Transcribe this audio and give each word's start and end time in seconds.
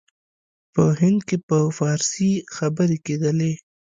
په 0.73 0.83
هند 1.01 1.19
کې 1.27 1.37
په 1.47 1.57
فارسي 1.77 2.31
خبري 2.55 2.97
کېدلې. 3.05 3.53